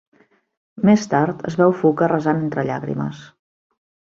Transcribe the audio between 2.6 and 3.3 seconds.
llàgrimes.